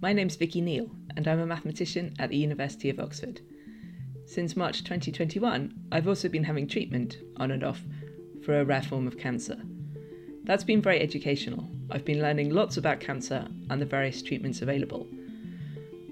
[0.00, 3.40] My name's Vicky Neale, and I'm a mathematician at the University of Oxford.
[4.26, 7.82] Since March 2021, I've also been having treatment, on and off,
[8.44, 9.60] for a rare form of cancer.
[10.44, 11.68] That's been very educational.
[11.90, 15.08] I've been learning lots about cancer and the various treatments available.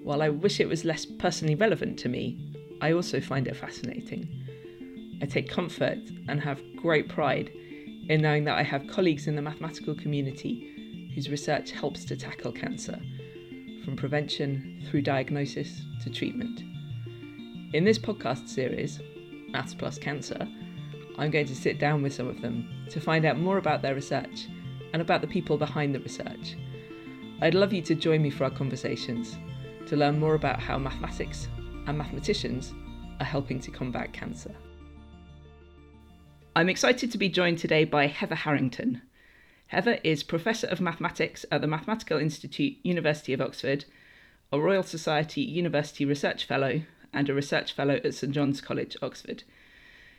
[0.03, 4.29] While I wish it was less personally relevant to me, I also find it fascinating.
[5.23, 7.53] I take comfort and have great pride
[8.09, 12.51] in knowing that I have colleagues in the mathematical community whose research helps to tackle
[12.51, 13.01] cancer
[13.87, 16.65] from prevention through diagnosis to treatment.
[17.73, 19.01] In this podcast series,
[19.51, 20.49] Maths Plus Cancer,
[21.17, 23.95] I'm going to sit down with some of them to find out more about their
[23.95, 24.49] research
[24.93, 26.57] and about the people behind the research.
[27.41, 29.39] I'd love you to join me for our conversations
[29.87, 31.47] to learn more about how mathematics
[31.87, 32.75] and mathematicians
[33.21, 34.55] are helping to combat cancer.
[36.57, 39.01] I'm excited to be joined today by Heather Harrington,
[39.69, 43.85] Heather is Professor of Mathematics at the Mathematical Institute, University of Oxford,
[44.53, 49.43] a Royal Society University Research Fellow, and a Research Fellow at St John's College, Oxford.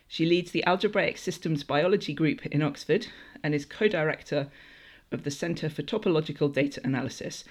[0.06, 3.08] She leads the Algebraic Systems Biology Group in Oxford
[3.42, 4.50] and is co director
[5.14, 7.46] of the Centre for Topological Data Analysis.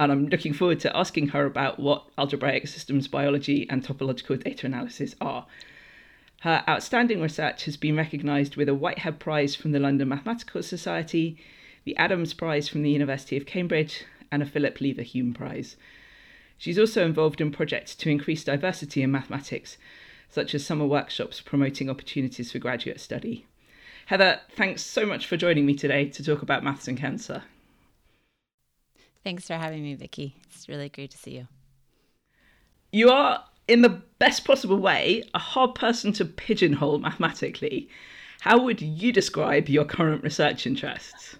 [0.00, 4.64] And I'm looking forward to asking her about what algebraic systems biology and topological data
[4.64, 5.46] analysis are.
[6.44, 11.38] Her outstanding research has been recognised with a Whitehead Prize from the London Mathematical Society,
[11.84, 15.76] the Adams Prize from the University of Cambridge, and a Philip Leverhulme Prize.
[16.58, 19.78] She's also involved in projects to increase diversity in mathematics,
[20.28, 23.46] such as summer workshops promoting opportunities for graduate study.
[24.04, 27.44] Heather, thanks so much for joining me today to talk about maths and cancer.
[29.22, 30.36] Thanks for having me, Vicky.
[30.50, 31.48] It's really great to see you.
[32.92, 37.88] You are in the best possible way, a hard person to pigeonhole mathematically.
[38.40, 41.36] How would you describe your current research interests?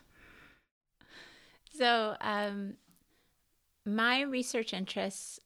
[1.76, 2.74] So, um,
[3.84, 5.40] my research interests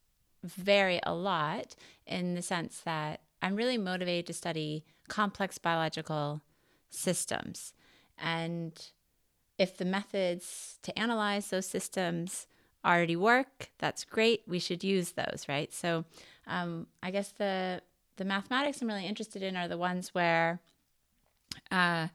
[0.44, 1.74] vary a lot
[2.06, 6.42] in the sense that I'm really motivated to study complex biological
[6.90, 7.72] systems.
[8.18, 8.72] And
[9.58, 12.46] if the methods to analyze those systems
[12.84, 14.42] already work, that's great.
[14.46, 15.72] We should use those, right?
[15.72, 16.04] So
[16.48, 17.82] um, I guess the
[18.16, 20.60] the mathematics I'm really interested in are the ones where,
[21.70, 22.08] uh,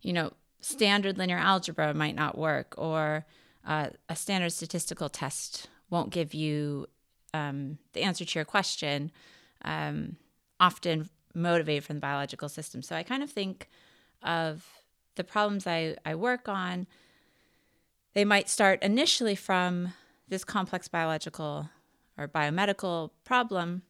[0.00, 3.24] you know, standard linear algebra might not work, or
[3.64, 6.88] uh, a standard statistical test won't give you
[7.32, 9.12] um, the answer to your question.
[9.64, 10.16] Um,
[10.60, 12.82] often motivated from the biological system.
[12.82, 13.68] So I kind of think
[14.22, 14.66] of
[15.16, 16.86] the problems I, I work on.
[18.14, 19.92] They might start initially from
[20.28, 21.68] this complex biological
[22.16, 23.82] or biomedical problem,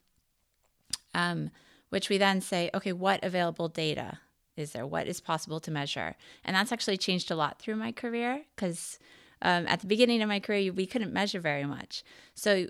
[1.15, 1.51] um,
[1.91, 4.19] which we then say, okay, what available data
[4.57, 4.87] is there?
[4.87, 6.15] What is possible to measure?
[6.45, 8.99] And that's actually changed a lot through my career because
[9.43, 12.03] um, at the beginning of my career, we couldn't measure very much.
[12.35, 12.67] So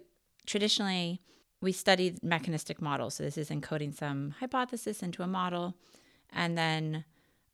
[0.47, 1.21] traditionally,
[1.61, 3.15] we studied mechanistic models.
[3.15, 5.75] So this is encoding some hypothesis into a model
[6.33, 7.05] and then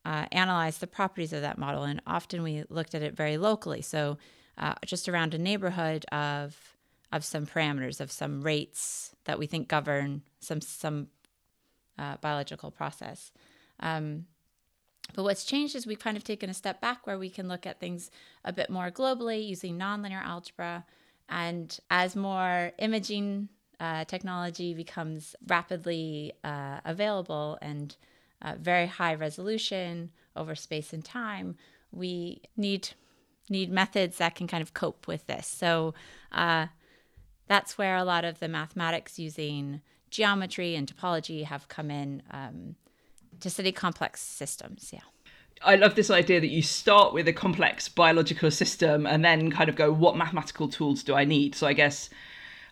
[0.05, 1.85] uh, analyze the properties of that model.
[1.85, 3.83] And often we looked at it very locally.
[3.83, 4.19] So
[4.59, 6.70] uh, just around a neighborhood of
[7.13, 11.09] of some parameters of some rates that we think govern some some
[11.99, 13.33] uh, biological process.
[13.81, 14.27] Um,
[15.15, 17.67] but what's changed is we've kind of taken a step back where we can look
[17.67, 18.11] at things
[18.45, 20.85] a bit more globally using nonlinear algebra.
[21.29, 23.49] And as more imaging
[23.79, 27.97] uh, technology becomes rapidly uh, available and
[28.43, 31.57] uh, very high resolution over space and time,
[31.93, 32.91] we need
[33.49, 35.47] need methods that can kind of cope with this.
[35.47, 35.93] So
[36.31, 36.67] uh,
[37.51, 42.77] that's where a lot of the mathematics using geometry and topology have come in um,
[43.41, 44.91] to study complex systems.
[44.93, 45.01] Yeah.
[45.61, 49.69] I love this idea that you start with a complex biological system and then kind
[49.69, 51.57] of go, what mathematical tools do I need?
[51.57, 52.09] So I guess,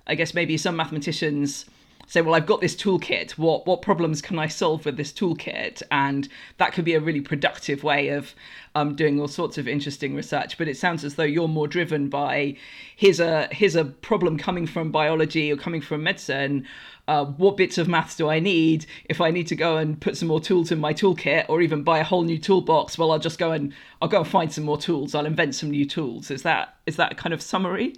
[0.07, 1.65] I guess maybe some mathematicians
[2.09, 3.33] say, well, I've got this toolkit.
[3.33, 5.83] What what problems can I solve with this toolkit?
[5.91, 8.35] And that could be a really productive way of
[8.75, 10.59] um, doing all sorts of interesting research.
[10.59, 12.57] But it sounds as though you're more driven by
[12.97, 16.67] here's a here's a problem coming from biology or coming from medicine.
[17.07, 18.85] Uh, what bits of maths do I need?
[19.07, 21.83] If I need to go and put some more tools in my toolkit, or even
[21.83, 23.73] buy a whole new toolbox, well, I'll just go and
[24.03, 25.15] I'll go and find some more tools.
[25.15, 26.31] I'll invent some new tools.
[26.31, 27.95] Is that is that kind of summary?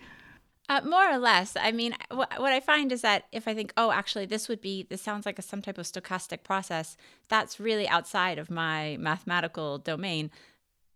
[0.70, 1.56] Uh, more or less.
[1.60, 4.60] I mean, wh- what I find is that if I think, oh, actually, this would
[4.60, 6.96] be, this sounds like a, some type of stochastic process,
[7.28, 10.30] that's really outside of my mathematical domain.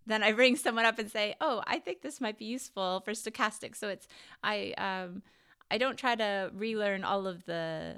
[0.06, 3.15] Then I ring someone up and say, oh, I think this might be useful for
[3.15, 3.75] stochastic.
[3.75, 4.06] So it's,
[4.44, 5.23] I, um,
[5.73, 7.97] I don't try to relearn all of the,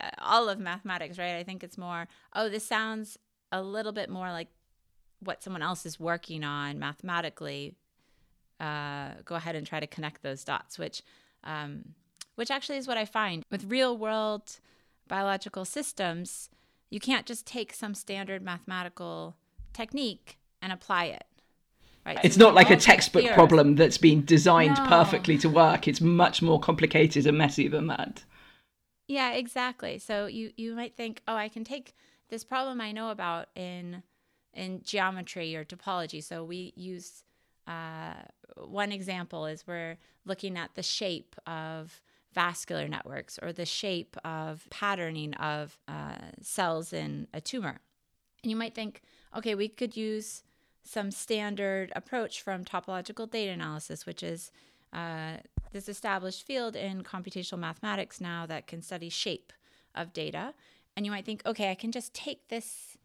[0.00, 1.36] uh, all of mathematics, right?
[1.36, 3.16] I think it's more, oh, this sounds
[3.52, 4.48] a little bit more like
[5.20, 7.76] what someone else is working on mathematically
[8.60, 11.02] uh, go ahead and try to connect those dots, which
[11.44, 11.94] um,
[12.34, 14.58] which actually is what I find with real world
[15.08, 16.48] biological systems.
[16.90, 19.36] You can't just take some standard mathematical
[19.72, 21.24] technique and apply it.
[22.04, 22.18] Right?
[22.22, 23.34] It's not like a textbook theories.
[23.34, 24.86] problem that's been designed no.
[24.86, 25.88] perfectly to work.
[25.88, 28.22] It's much more complicated and messy than that.
[29.08, 29.98] Yeah, exactly.
[29.98, 31.94] So you you might think, "Oh, I can take
[32.28, 34.02] this problem I know about in
[34.52, 37.24] in geometry or topology." So we use
[37.66, 38.14] uh,
[38.56, 42.00] one example is we're looking at the shape of
[42.32, 47.80] vascular networks or the shape of patterning of uh, cells in a tumor.
[48.42, 49.02] And you might think,
[49.36, 50.42] okay, we could use
[50.84, 54.52] some standard approach from topological data analysis, which is
[54.92, 55.38] uh,
[55.72, 59.52] this established field in computational mathematics now that can study shape
[59.94, 60.54] of data.
[60.96, 62.96] And you might think, okay, I can just take this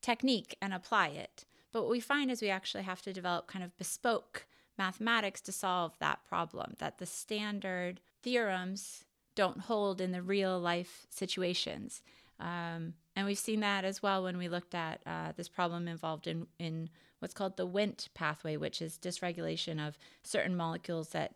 [0.00, 1.44] technique and apply it.
[1.72, 4.46] But what we find is we actually have to develop kind of bespoke
[4.78, 11.06] mathematics to solve that problem, that the standard theorems don't hold in the real life
[11.10, 12.02] situations.
[12.38, 16.26] Um, and we've seen that as well when we looked at uh, this problem involved
[16.26, 16.88] in, in
[17.18, 21.34] what's called the Wnt pathway, which is dysregulation of certain molecules that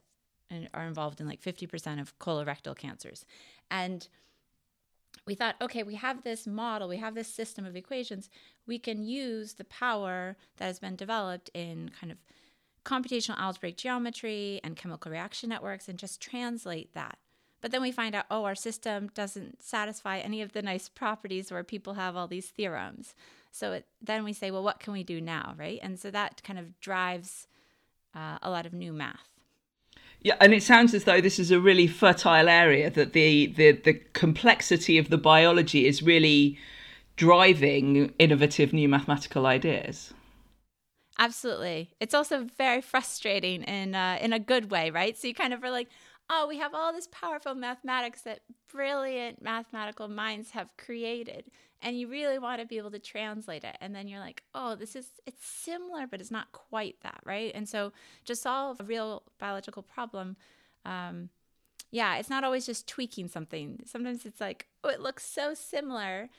[0.73, 3.25] are involved in like 50% of colorectal cancers.
[3.71, 4.07] And
[5.27, 8.29] we thought, okay, we have this model, we have this system of equations.
[8.67, 12.19] We can use the power that has been developed in kind of
[12.85, 17.19] computational algebraic geometry and chemical reaction networks and just translate that.
[17.63, 21.51] But then we find out, oh, our system doesn't satisfy any of the nice properties
[21.51, 23.15] where people have all these theorems.
[23.51, 25.79] So it, then we say, well, what can we do now, right?
[25.83, 27.47] And so that kind of drives
[28.15, 29.34] uh, a lot of new math.
[30.25, 33.73] Yeah, and it sounds as though this is a really fertile area that the, the
[33.73, 36.59] the complexity of the biology is really
[37.17, 40.15] driving innovative new mathematical ideas.
[41.19, 41.91] Absolutely.
[42.01, 45.17] It's also very frustrating in uh, in a good way, right?
[45.17, 45.89] So you kind of are like,
[46.31, 48.41] oh, we have all this powerful mathematics that
[48.73, 51.45] brilliant mathematical minds have created.
[51.83, 53.77] And you really want to be able to translate it.
[53.81, 57.53] And then you're like, oh, this is, it's similar, but it's not quite that, right?
[57.55, 57.93] And so
[58.25, 60.37] to solve a real biological problem,
[60.87, 61.29] um,
[61.91, 63.81] yeah, it's not always just tweaking something.
[63.85, 66.31] Sometimes it's like, oh, it looks so similar.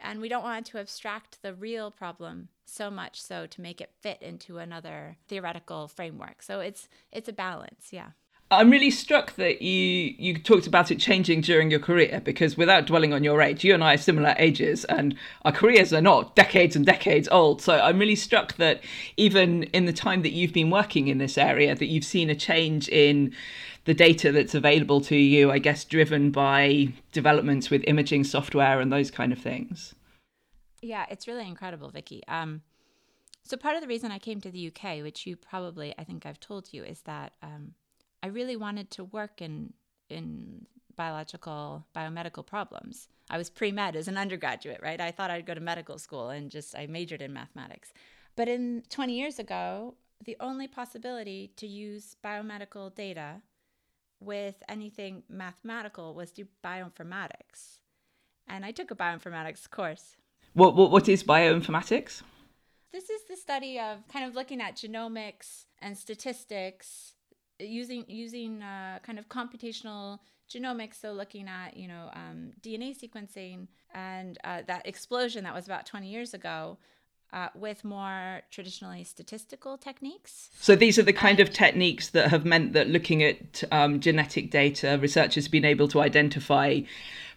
[0.00, 3.92] And we don't want to abstract the real problem so much so to make it
[4.00, 6.42] fit into another theoretical framework.
[6.42, 8.10] So it's it's a balance, yeah.
[8.54, 12.86] I'm really struck that you you talked about it changing during your career because without
[12.86, 15.14] dwelling on your age, you and I are similar ages and
[15.44, 17.62] our careers are not decades and decades old.
[17.62, 18.82] So I'm really struck that
[19.16, 22.34] even in the time that you've been working in this area that you've seen a
[22.34, 23.34] change in
[23.84, 28.92] the data that's available to you, I guess driven by developments with imaging software and
[28.92, 29.94] those kind of things.
[30.80, 32.22] Yeah, it's really incredible, Vicky.
[32.28, 32.62] Um,
[33.42, 36.24] so part of the reason I came to the UK, which you probably I think
[36.24, 37.74] I've told you, is that um,
[38.24, 39.74] I really wanted to work in
[40.08, 40.64] in
[40.96, 43.08] biological biomedical problems.
[43.28, 44.98] I was pre-med as an undergraduate, right?
[44.98, 47.92] I thought I'd go to medical school and just I majored in mathematics.
[48.34, 53.42] But in 20 years ago, the only possibility to use biomedical data
[54.20, 57.80] with anything mathematical was do bioinformatics.
[58.48, 60.16] And I took a bioinformatics course.
[60.54, 62.22] What, what, what is bioinformatics?
[62.90, 67.13] This is the study of kind of looking at genomics and statistics
[67.58, 70.18] using using uh, kind of computational
[70.50, 75.66] genomics, so looking at you know um, DNA sequencing and uh, that explosion that was
[75.66, 76.78] about 20 years ago.
[77.32, 80.50] Uh, with more traditionally statistical techniques.
[80.60, 83.98] So, these are the kind and, of techniques that have meant that looking at um,
[83.98, 86.82] genetic data, researchers have been able to identify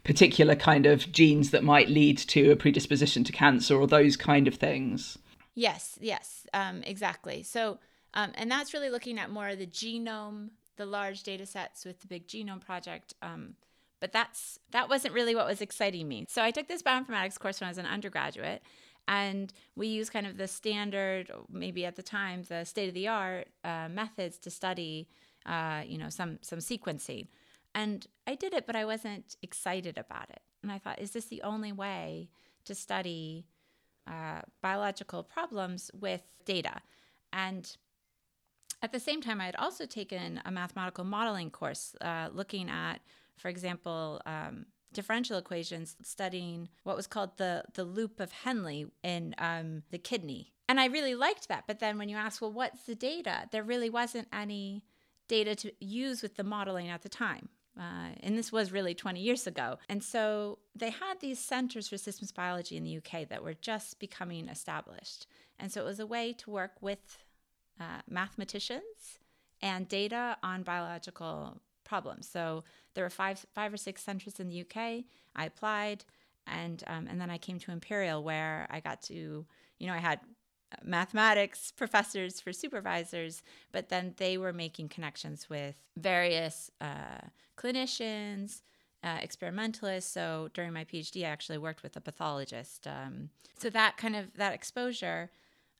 [0.03, 4.47] particular kind of genes that might lead to a predisposition to cancer or those kind
[4.47, 5.17] of things.
[5.55, 7.41] Yes, yes, um, exactly.
[7.41, 7.79] So,
[8.13, 11.99] um, and that's really looking at more of the genome, the large data sets with
[12.01, 13.13] the big genome project.
[13.21, 13.55] Um,
[13.99, 16.25] but that's that wasn't really what was exciting me.
[16.29, 18.61] So I took this bioinformatics course when I was an undergraduate,
[19.07, 23.07] and we use kind of the standard, maybe at the time, the state of the
[23.07, 25.07] art uh, methods to study,
[25.45, 27.27] uh, you know, some some sequencing.
[27.73, 30.41] And I did it, but I wasn't excited about it.
[30.63, 32.29] And I thought, is this the only way
[32.65, 33.45] to study
[34.07, 36.81] uh, biological problems with data?
[37.31, 37.75] And
[38.81, 42.97] at the same time, I had also taken a mathematical modeling course uh, looking at,
[43.35, 49.35] for example, um, differential equations, studying what was called the, the loop of Henle in
[49.37, 50.53] um, the kidney.
[50.69, 51.63] And I really liked that.
[51.67, 53.47] But then when you ask, well, what's the data?
[53.51, 54.83] There really wasn't any
[55.27, 57.49] data to use with the modeling at the time.
[57.79, 59.77] Uh, and this was really 20 years ago.
[59.87, 63.99] And so they had these centers for systems biology in the UK that were just
[63.99, 65.27] becoming established.
[65.59, 67.19] And so it was a way to work with
[67.79, 69.19] uh, mathematicians
[69.61, 72.27] and data on biological problems.
[72.27, 75.05] So there were five, five or six centers in the UK.
[75.35, 76.03] I applied,
[76.45, 79.45] and um, and then I came to Imperial, where I got to,
[79.79, 80.19] you know, I had
[80.83, 83.41] mathematics professors for supervisors,
[83.71, 87.21] but then they were making connections with various uh,
[87.57, 88.61] clinicians,
[89.03, 90.11] uh, experimentalists.
[90.11, 92.87] So during my PhD, I actually worked with a pathologist.
[92.87, 95.29] Um, so that kind of that exposure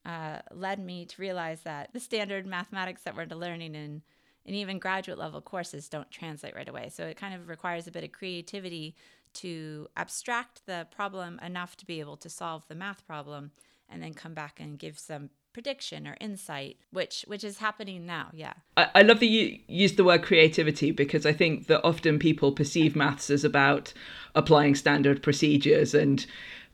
[0.08, 4.02] uh, led me to realize that the standard mathematics that we're learning in
[4.46, 6.90] and even graduate level courses don't translate right away.
[6.90, 8.96] So it kind of requires a bit of creativity
[9.34, 13.52] to abstract the problem enough to be able to solve the math problem
[13.90, 18.30] and then come back and give some prediction or insight which which is happening now
[18.32, 22.20] yeah I, I, love that you use the word creativity because i think that often
[22.20, 23.92] people perceive maths as about
[24.36, 26.24] applying standard procedures and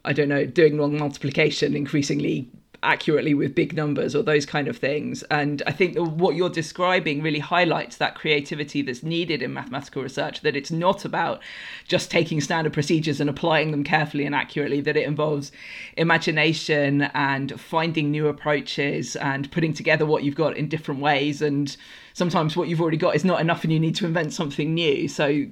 [0.04, 2.50] i don't know doing long multiplication increasingly
[2.84, 5.24] accurately with big numbers or those kind of things.
[5.24, 10.42] And I think what you're describing really highlights that creativity that's needed in mathematical research,
[10.42, 11.42] that it's not about
[11.88, 15.52] just taking standard procedures and applying them carefully and accurately, that it involves
[15.98, 21.42] imagination and finding new approaches and putting together what you've got in different ways.
[21.42, 21.76] And
[22.14, 25.08] sometimes what you've already got is not enough and you need to invent something new.
[25.08, 25.46] So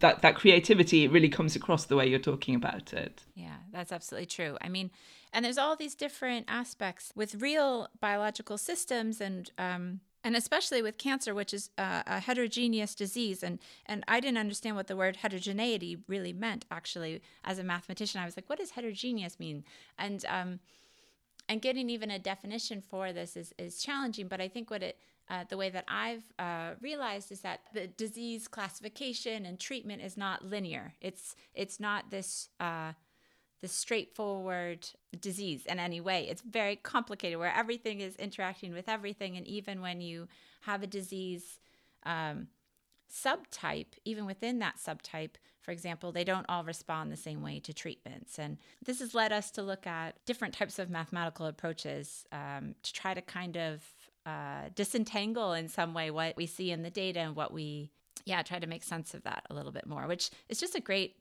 [0.00, 3.22] that that creativity really comes across the way you're talking about it.
[3.34, 4.56] Yeah that's absolutely true.
[4.60, 4.90] I mean
[5.36, 10.96] and there's all these different aspects with real biological systems and um, and especially with
[10.96, 13.42] cancer, which is a, heterogeneous disease.
[13.42, 16.64] And and I didn't understand what the word heterogeneity really meant.
[16.70, 19.64] Actually, as a mathematician, I was like, what does heterogeneous mean?
[19.98, 20.60] And um,
[21.50, 24.28] and getting even a definition for this is is challenging.
[24.28, 24.96] But I think what it
[25.28, 30.16] uh, the way that I've uh, realized is that the disease classification and treatment is
[30.16, 30.94] not linear.
[31.02, 32.48] It's it's not this.
[33.62, 34.88] The straightforward
[35.20, 36.28] disease in any way.
[36.28, 39.36] It's very complicated where everything is interacting with everything.
[39.36, 40.28] And even when you
[40.62, 41.58] have a disease
[42.04, 42.48] um,
[43.12, 47.72] subtype, even within that subtype, for example, they don't all respond the same way to
[47.72, 48.38] treatments.
[48.38, 52.92] And this has led us to look at different types of mathematical approaches um, to
[52.92, 53.82] try to kind of
[54.24, 57.90] uh, disentangle in some way what we see in the data and what we,
[58.24, 60.80] yeah, try to make sense of that a little bit more, which is just a
[60.80, 61.16] great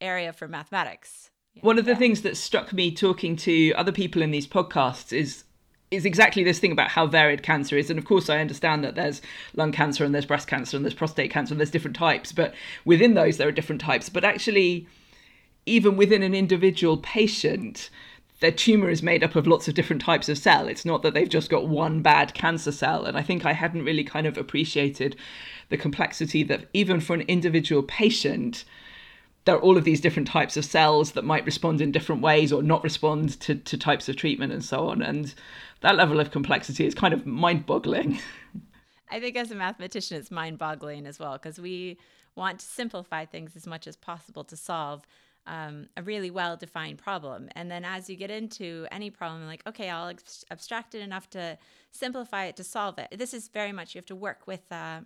[0.00, 1.30] area for mathematics
[1.60, 5.44] one of the things that struck me talking to other people in these podcasts is
[5.90, 7.90] is exactly this thing about how varied cancer is.
[7.90, 9.20] And of course, I understand that there's
[9.56, 12.54] lung cancer and there's breast cancer and there's prostate cancer and there's different types, but
[12.84, 14.08] within those, there are different types.
[14.08, 14.86] But actually,
[15.66, 17.90] even within an individual patient,
[18.38, 20.68] their tumor is made up of lots of different types of cell.
[20.68, 23.04] It's not that they've just got one bad cancer cell.
[23.04, 25.16] And I think I hadn't really kind of appreciated
[25.70, 28.64] the complexity that even for an individual patient,
[29.44, 32.52] there are all of these different types of cells that might respond in different ways
[32.52, 35.02] or not respond to, to types of treatment and so on.
[35.02, 35.34] And
[35.80, 38.20] that level of complexity is kind of mind boggling.
[39.10, 41.98] I think as a mathematician, it's mind boggling as well because we
[42.36, 45.04] want to simplify things as much as possible to solve
[45.46, 47.48] um, a really well defined problem.
[47.56, 50.12] And then as you get into any problem, like, okay, I'll
[50.50, 51.58] abstract it enough to
[51.90, 53.08] simplify it to solve it.
[53.18, 55.00] This is very much, you have to work with uh,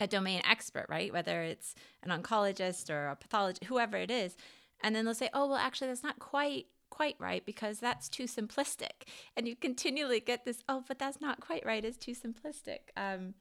[0.00, 1.12] a domain expert, right?
[1.12, 4.36] Whether it's an oncologist or a pathologist, whoever it is.
[4.82, 8.24] And then they'll say, oh, well, actually, that's not quite quite right because that's too
[8.24, 9.08] simplistic.
[9.34, 11.82] And you continually get this, oh, but that's not quite right.
[11.84, 12.80] It's too simplistic.
[12.98, 13.32] Um,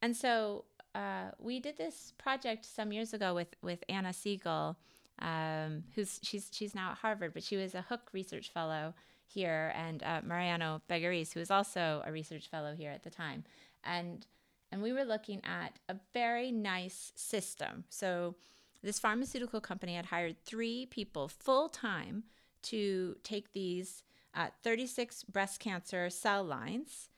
[0.00, 4.76] and so uh, we did this project some years ago with with Anna Seigal,
[5.20, 8.94] um, who's she's she's now at Harvard, but she was a Hooke Research Fellow
[9.26, 13.44] here, and uh, Mariano Beguerisse, who was also a research fellow here at the time,
[13.84, 14.26] and
[14.72, 17.84] and we were looking at a very nice system.
[17.88, 18.36] So,
[18.82, 22.24] this pharmaceutical company had hired three people full time
[22.62, 24.02] to take these
[24.34, 27.10] uh, 36 breast cancer cell lines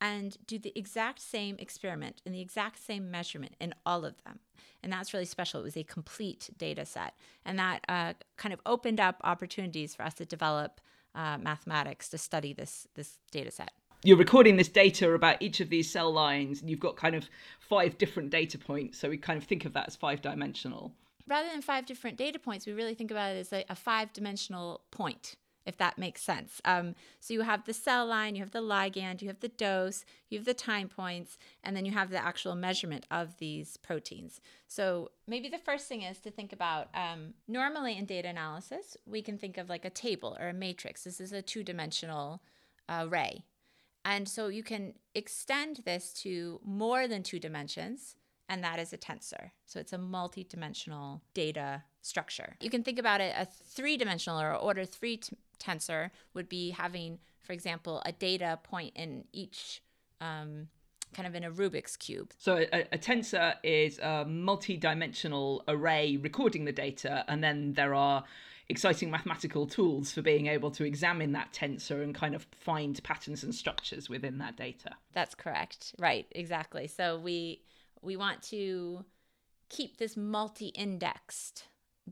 [0.00, 4.38] and do the exact same experiment in the exact same measurement in all of them.
[4.82, 5.60] And that's really special.
[5.60, 7.14] It was a complete data set.
[7.44, 10.80] And that uh, kind of opened up opportunities for us to develop
[11.14, 15.68] uh, mathematics to study this, this data set you're recording this data about each of
[15.68, 17.28] these cell lines and you've got kind of
[17.58, 20.92] five different data points so we kind of think of that as five dimensional
[21.28, 24.12] rather than five different data points we really think about it as a, a five
[24.12, 26.60] dimensional point if that makes sense.
[26.64, 30.04] Um, so you have the cell line you have the ligand you have the dose
[30.28, 34.40] you have the time points and then you have the actual measurement of these proteins.
[34.66, 39.22] So maybe the first thing is to think about um, normally in data analysis we
[39.22, 41.04] can think of like a table or a matrix.
[41.04, 42.42] This is a two-dimensional
[42.88, 43.44] uh, array
[44.04, 48.16] and so you can extend this to more than two dimensions,
[48.48, 49.50] and that is a tensor.
[49.66, 52.56] So it's a multi-dimensional data structure.
[52.60, 57.18] You can think about it a three-dimensional or order three t- tensor would be having,
[57.42, 59.82] for example, a data point in each
[60.20, 60.68] um,
[61.12, 62.32] kind of in a Rubik's cube.
[62.38, 68.24] So a, a tensor is a multi-dimensional array recording the data, and then there are
[68.70, 73.42] exciting mathematical tools for being able to examine that tensor and kind of find patterns
[73.42, 74.90] and structures within that data.
[75.12, 75.94] That's correct.
[75.98, 76.86] Right, exactly.
[76.86, 77.62] So we
[78.02, 79.04] we want to
[79.68, 81.64] keep this multi-indexed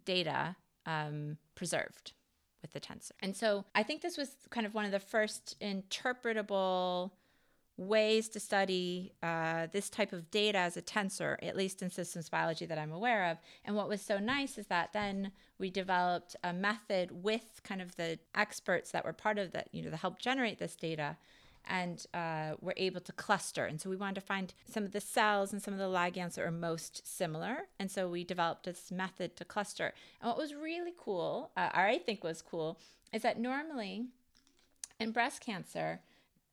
[0.05, 2.13] data um, preserved
[2.61, 3.13] with the tensor.
[3.21, 7.13] And so I think this was kind of one of the first interpretable
[7.77, 12.29] ways to study uh, this type of data as a tensor, at least in systems
[12.29, 13.39] biology that I'm aware of.
[13.65, 17.97] And what was so nice is that then we developed a method with kind of
[17.97, 21.17] the experts that were part of that, you know, to help generate this data.
[21.71, 23.67] And uh, we're able to cluster.
[23.67, 26.35] And so we wanted to find some of the cells and some of the ligands
[26.35, 27.69] that are most similar.
[27.79, 29.93] And so we developed this method to cluster.
[30.23, 32.81] And what was really cool, uh, or I think was cool,
[33.13, 34.07] is that normally
[34.99, 36.01] in breast cancer,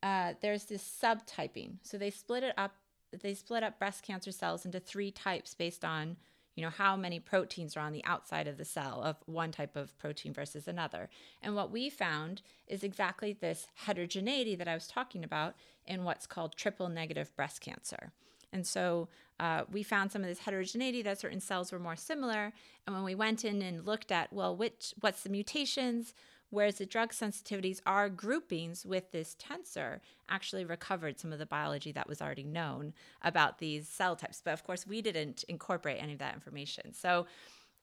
[0.03, 1.77] uh, there's this subtyping.
[1.81, 2.75] So they split it up.
[3.21, 6.17] They split up breast cancer cells into three types based on
[6.55, 9.75] you know how many proteins are on the outside of the cell of one type
[9.75, 11.09] of protein versus another.
[11.41, 16.25] And what we found is exactly this heterogeneity that I was talking about in what's
[16.25, 18.11] called triple negative breast cancer.
[18.53, 19.09] And so
[19.39, 22.53] uh, we found some of this heterogeneity that certain cells were more similar.
[22.87, 26.13] And when we went in and looked at, well, which what's the mutations,
[26.49, 29.99] whereas the drug sensitivities are groupings with this tensor
[30.29, 34.41] actually recovered some of the biology that was already known about these cell types.
[34.43, 36.93] But of course, we didn't incorporate any of that information.
[36.93, 37.27] So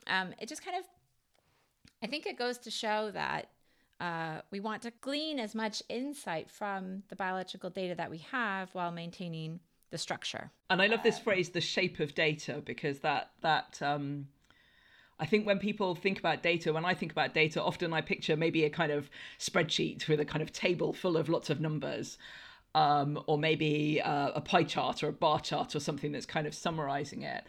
[0.07, 0.85] um, it just kind of,
[2.02, 3.49] I think it goes to show that
[4.00, 8.69] uh, we want to glean as much insight from the biological data that we have
[8.75, 10.50] while maintaining the structure.
[10.71, 14.26] And I love this phrase, the shape of data, because that that um,
[15.22, 18.36] I think when people think about data, when I think about data, often I picture
[18.36, 22.18] maybe a kind of spreadsheet with a kind of table full of lots of numbers.
[22.74, 26.46] Um, or maybe uh, a pie chart or a bar chart or something that's kind
[26.46, 27.44] of summarizing it.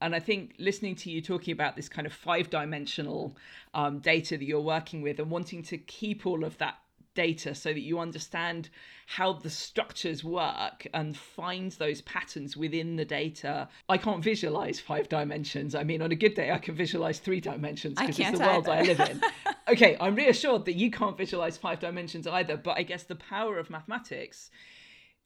[0.00, 3.36] And I think listening to you talking about this kind of five dimensional
[3.74, 6.78] um, data that you're working with and wanting to keep all of that
[7.14, 8.68] data so that you understand
[9.06, 13.68] how the structures work and find those patterns within the data.
[13.88, 15.74] I can't visualize five dimensions.
[15.74, 18.68] I mean, on a good day, I can visualize three dimensions because it's the world
[18.68, 19.20] I live in.
[19.68, 23.58] okay, I'm reassured that you can't visualize five dimensions either, but I guess the power
[23.58, 24.50] of mathematics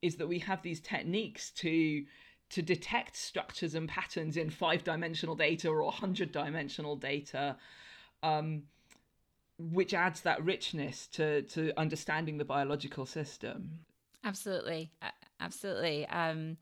[0.02, 2.04] is that we have these techniques to
[2.50, 7.58] to detect structures and patterns in five dimensional data or 100 dimensional data
[8.22, 8.62] um,
[9.58, 13.80] which adds that richness to to understanding the biological system.
[14.24, 14.90] Absolutely,
[15.40, 16.06] absolutely.
[16.08, 16.56] Um,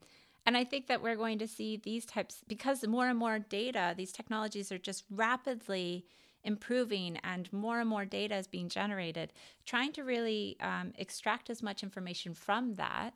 [0.45, 3.93] and I think that we're going to see these types because more and more data,
[3.97, 6.05] these technologies are just rapidly
[6.43, 9.33] improving and more and more data is being generated.
[9.65, 13.13] Trying to really um, extract as much information from that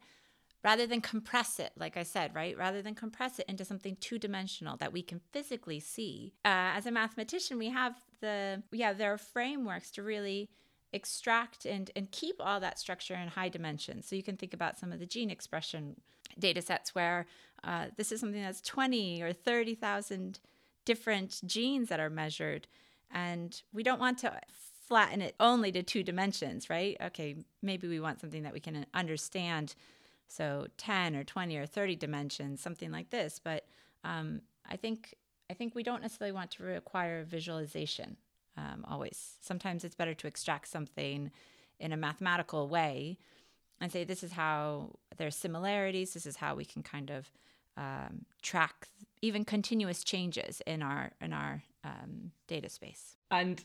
[0.63, 2.57] rather than compress it, like I said, right?
[2.57, 6.33] Rather than compress it into something two dimensional that we can physically see.
[6.43, 10.49] Uh, as a mathematician, we have the, yeah, there are frameworks to really
[10.93, 14.07] extract and, and keep all that structure in high dimensions.
[14.07, 15.95] So you can think about some of the gene expression
[16.39, 17.25] data sets where
[17.63, 20.39] uh, this is something that's 20 or 30,000
[20.85, 22.67] different genes that are measured.
[23.11, 24.39] And we don't want to
[24.87, 26.97] flatten it only to two dimensions, right?
[27.01, 29.75] Okay, maybe we want something that we can understand
[30.27, 33.39] so 10 or 20 or 30 dimensions, something like this.
[33.43, 33.65] But
[34.03, 35.15] um, I think
[35.51, 38.15] I think we don't necessarily want to require visualization
[38.55, 39.37] um, always.
[39.41, 41.29] Sometimes it's better to extract something
[41.77, 43.17] in a mathematical way
[43.81, 46.13] and say this is how there's similarities.
[46.13, 47.29] This is how we can kind of
[47.75, 48.87] um, track
[49.21, 53.17] even continuous changes in our in our um, data space.
[53.29, 53.61] And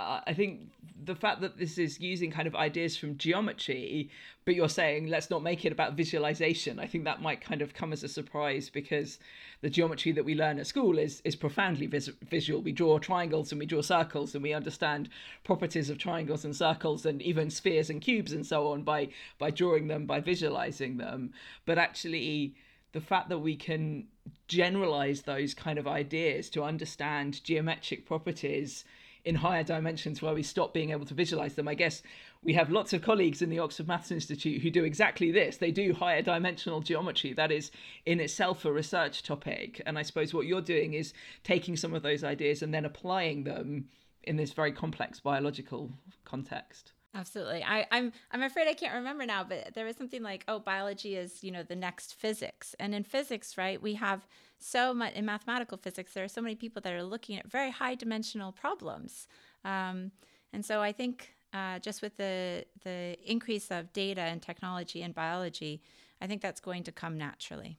[0.00, 0.72] uh, I think
[1.04, 4.10] the fact that this is using kind of ideas from geometry,
[4.44, 6.80] but you're saying let's not make it about visualization.
[6.80, 9.18] I think that might kind of come as a surprise because
[9.60, 12.60] the geometry that we learn at school is is profoundly vis- visual.
[12.60, 15.10] We draw triangles and we draw circles and we understand
[15.44, 19.50] properties of triangles and circles and even spheres and cubes and so on by by
[19.50, 21.32] drawing them by visualizing them.
[21.66, 22.56] But actually,
[22.92, 24.08] the fact that we can
[24.48, 28.84] generalize those kind of ideas to understand geometric properties
[29.24, 31.66] in higher dimensions where we stop being able to visualize them.
[31.66, 32.02] I guess
[32.42, 35.56] we have lots of colleagues in the Oxford Maths Institute who do exactly this.
[35.56, 37.32] They do higher dimensional geometry.
[37.32, 37.70] That is
[38.04, 39.80] in itself a research topic.
[39.86, 43.44] And I suppose what you're doing is taking some of those ideas and then applying
[43.44, 43.88] them
[44.22, 45.90] in this very complex biological
[46.24, 46.92] context.
[47.14, 47.62] Absolutely.
[47.62, 51.14] I, I'm I'm afraid I can't remember now, but there was something like, oh, biology
[51.14, 52.74] is, you know, the next physics.
[52.80, 54.26] And in physics, right, we have
[54.64, 57.70] so much in mathematical physics, there are so many people that are looking at very
[57.70, 59.28] high dimensional problems.
[59.64, 60.10] Um,
[60.52, 65.14] and so I think uh, just with the the increase of data and technology and
[65.14, 65.82] biology,
[66.20, 67.78] I think that's going to come naturally.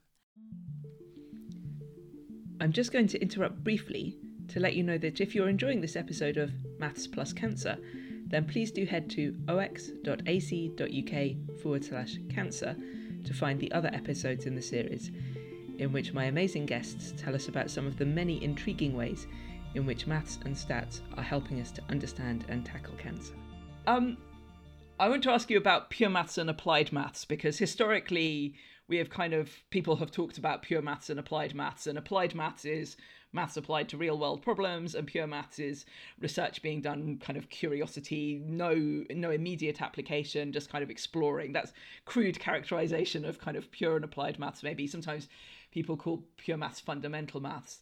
[2.61, 4.17] I'm just going to interrupt briefly
[4.49, 7.77] to let you know that if you're enjoying this episode of Maths Plus Cancer,
[8.27, 11.15] then please do head to ox.ac.uk
[11.61, 12.75] forward slash cancer
[13.23, 15.11] to find the other episodes in the series,
[15.79, 19.27] in which my amazing guests tell us about some of the many intriguing ways
[19.75, 23.33] in which maths and stats are helping us to understand and tackle cancer.
[23.88, 24.17] Um,
[24.99, 28.55] I want to ask you about pure maths and applied maths because historically
[28.88, 32.35] we have kind of people have talked about pure maths and applied maths, and applied
[32.35, 32.97] maths is
[33.33, 35.85] maths applied to real world problems, and pure maths is
[36.19, 41.51] research being done kind of curiosity, no no immediate application, just kind of exploring.
[41.51, 41.73] That's
[42.05, 44.63] crude characterization of kind of pure and applied maths.
[44.63, 45.27] Maybe sometimes
[45.75, 47.81] people call pure maths fundamental maths.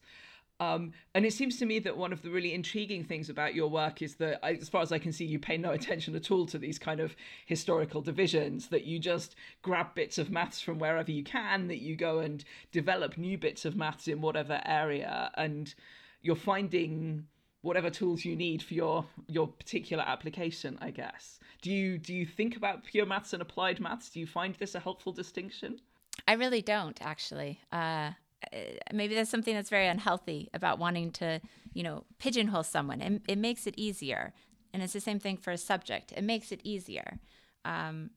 [0.59, 3.69] Um, and it seems to me that one of the really intriguing things about your
[3.69, 6.47] work is that, as far as I can see, you pay no attention at all
[6.47, 11.11] to these kind of historical divisions, that you just grab bits of maths from wherever
[11.11, 15.75] you can, that you go and develop new bits of maths in whatever area, and
[16.23, 17.27] you're finding
[17.61, 21.39] whatever tools you need for your your particular application i guess.
[21.61, 24.09] Do you do you think about pure maths and applied maths?
[24.09, 25.79] Do you find this a helpful distinction
[26.27, 28.11] i really don't actually uh,
[28.51, 28.57] uh,
[28.91, 31.39] maybe that's something that's very unhealthy about wanting to,
[31.73, 33.01] you know, pigeonhole someone.
[33.01, 34.33] It, it makes it easier.
[34.73, 36.11] And it's the same thing for a subject.
[36.15, 37.19] It makes it easier.
[37.63, 38.09] Um,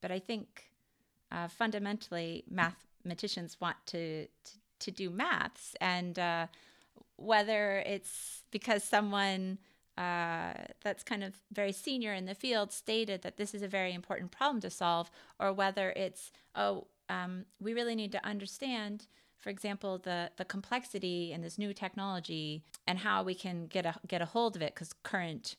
[0.00, 0.70] but I think
[1.32, 5.74] uh, fundamentally, mathematicians want to, to, to do maths.
[5.80, 6.46] And uh,
[7.16, 9.58] whether it's because someone
[9.96, 10.52] uh,
[10.82, 14.30] that's kind of very senior in the field stated that this is a very important
[14.30, 19.06] problem to solve, or whether it's, oh, um, we really need to understand
[19.44, 23.94] for example, the the complexity in this new technology and how we can get a
[24.08, 25.56] get a hold of it because current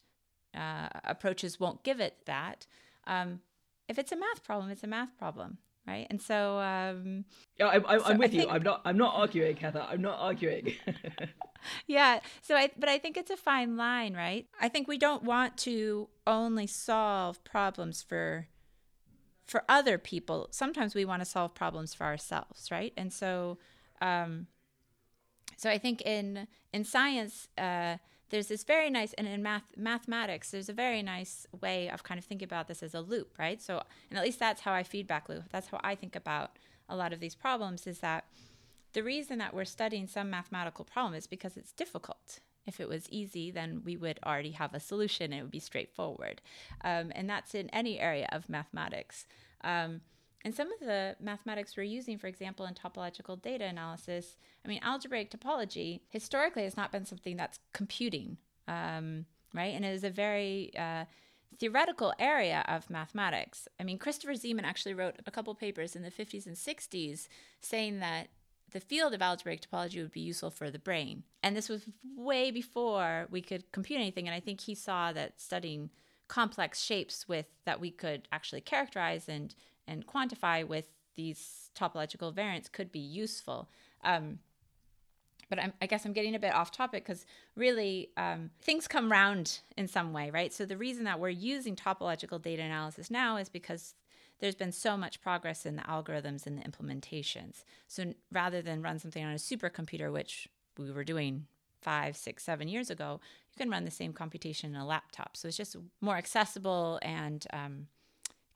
[0.56, 2.66] uh, approaches won't give it that.
[3.06, 3.40] Um,
[3.88, 6.04] if it's a math problem, it's a math problem, right?
[6.10, 7.26] And so, um,
[7.58, 8.48] yeah, I'm, I'm, so I'm with you.
[8.48, 8.80] I'm not.
[8.84, 9.86] I'm not arguing, Heather.
[9.88, 10.74] I'm not arguing.
[11.86, 12.18] yeah.
[12.42, 14.46] So I, but I think it's a fine line, right?
[14.60, 18.48] I think we don't want to only solve problems for
[19.46, 20.48] for other people.
[20.50, 22.92] Sometimes we want to solve problems for ourselves, right?
[22.96, 23.58] And so
[24.00, 24.46] um,
[25.56, 27.96] so I think in in science, uh,
[28.30, 32.18] there's this very nice, and in math mathematics, there's a very nice way of kind
[32.18, 33.62] of thinking about this as a loop, right?
[33.62, 35.44] So, and at least that's how I feedback loop.
[35.50, 36.52] That's how I think about
[36.88, 37.86] a lot of these problems.
[37.86, 38.24] Is that
[38.92, 42.40] the reason that we're studying some mathematical problem is because it's difficult.
[42.66, 45.32] If it was easy, then we would already have a solution.
[45.32, 46.40] It would be straightforward,
[46.82, 49.26] um, and that's in any area of mathematics.
[49.62, 50.00] Um,
[50.46, 54.80] and some of the mathematics we're using, for example, in topological data analysis, I mean,
[54.80, 58.36] algebraic topology historically has not been something that's computing,
[58.68, 59.74] um, right?
[59.74, 61.06] And it is a very uh,
[61.58, 63.66] theoretical area of mathematics.
[63.80, 67.28] I mean, Christopher Zeeman actually wrote a couple papers in the 50s and 60s
[67.60, 68.28] saying that
[68.72, 71.22] the field of algebraic topology would be useful for the brain.
[71.42, 74.26] And this was way before we could compute anything.
[74.26, 75.90] And I think he saw that studying
[76.28, 79.54] complex shapes with that we could actually characterize and
[79.86, 83.68] and quantify with these topological invariants could be useful.
[84.02, 84.40] Um,
[85.48, 87.24] but I'm, i guess I'm getting a bit off topic because
[87.54, 90.52] really um, things come round in some way, right?
[90.52, 93.94] So the reason that we're using topological data analysis now is because
[94.38, 97.64] there's been so much progress in the algorithms and the implementations.
[97.88, 101.46] So rather than run something on a supercomputer, which we were doing
[101.80, 103.20] five, six, seven years ago,
[103.52, 105.36] you can run the same computation in a laptop.
[105.36, 107.86] So it's just more accessible and um,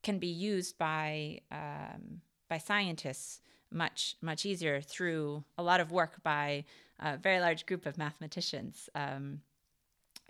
[0.02, 3.40] can be used by um, by scientists
[3.70, 6.64] much much easier through a lot of work by
[6.98, 9.40] a very large group of mathematicians um,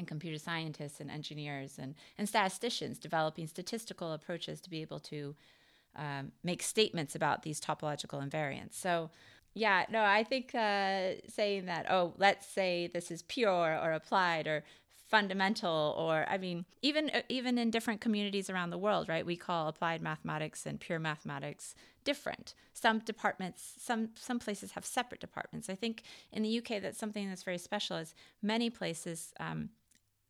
[0.01, 5.37] and computer scientists and engineers and, and statisticians developing statistical approaches to be able to
[5.95, 8.75] um, make statements about these topological invariants.
[8.75, 9.11] So
[9.55, 14.47] yeah, no, I think uh, saying that, oh, let's say this is pure or applied
[14.47, 14.65] or
[15.11, 19.35] fundamental or i mean even uh, even in different communities around the world right we
[19.35, 25.69] call applied mathematics and pure mathematics different some departments some some places have separate departments
[25.69, 29.71] i think in the uk that's something that's very special is many places um,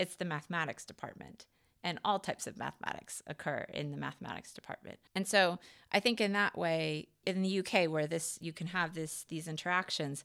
[0.01, 1.47] it's the mathematics department
[1.83, 4.99] and all types of mathematics occur in the mathematics department.
[5.15, 5.59] And so
[5.93, 9.47] i think in that way in the uk where this you can have this these
[9.47, 10.25] interactions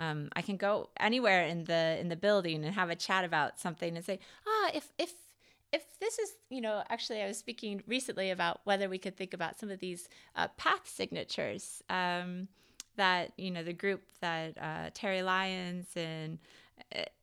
[0.00, 3.60] um, I can go anywhere in the in the building and have a chat about
[3.60, 5.12] something and say, ah, if if
[5.72, 9.34] if this is, you know, actually, I was speaking recently about whether we could think
[9.34, 12.48] about some of these uh, path signatures um,
[12.96, 16.38] that, you know, the group that uh, Terry Lyons and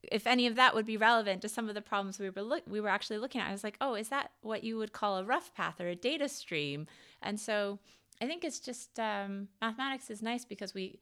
[0.04, 2.64] if any of that would be relevant to some of the problems we were look
[2.68, 3.50] we were actually looking at.
[3.50, 5.96] I was like, oh, is that what you would call a rough path or a
[5.96, 6.88] data stream?
[7.22, 7.80] And so
[8.22, 11.00] I think it's just um, mathematics is nice because we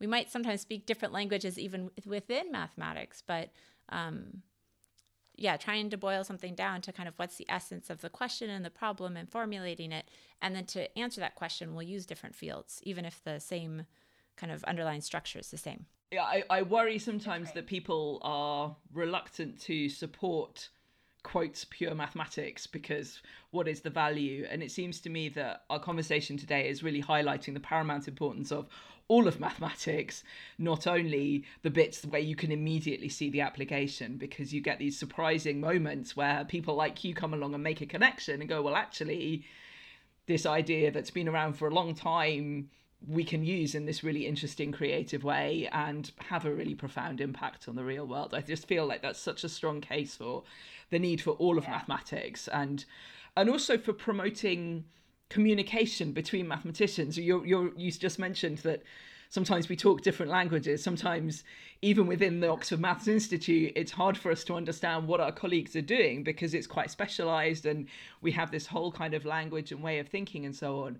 [0.00, 3.50] we might sometimes speak different languages even within mathematics, but
[3.88, 4.42] um,
[5.36, 8.50] yeah, trying to boil something down to kind of what's the essence of the question
[8.50, 10.08] and the problem and formulating it.
[10.42, 13.86] And then to answer that question, we'll use different fields, even if the same
[14.36, 15.86] kind of underlying structure is the same.
[16.10, 20.70] Yeah, I, I worry sometimes that people are reluctant to support
[21.22, 24.46] quotes pure mathematics because what is the value?
[24.48, 28.50] And it seems to me that our conversation today is really highlighting the paramount importance
[28.50, 28.68] of
[29.08, 30.24] all of mathematics,
[30.56, 34.98] not only the bits where you can immediately see the application, because you get these
[34.98, 38.76] surprising moments where people like you come along and make a connection and go, well,
[38.76, 39.44] actually,
[40.26, 42.70] this idea that's been around for a long time
[43.06, 47.68] we can use in this really interesting creative way and have a really profound impact
[47.68, 48.34] on the real world.
[48.34, 50.42] I just feel like that's such a strong case for
[50.90, 51.70] the need for all of yeah.
[51.70, 52.84] mathematics and
[53.36, 54.84] and also for promoting
[55.28, 57.16] communication between mathematicians.
[57.16, 58.82] You you you just mentioned that
[59.30, 60.82] sometimes we talk different languages.
[60.82, 61.44] Sometimes
[61.82, 65.76] even within the oxford maths institute it's hard for us to understand what our colleagues
[65.76, 67.86] are doing because it's quite specialized and
[68.22, 70.98] we have this whole kind of language and way of thinking and so on.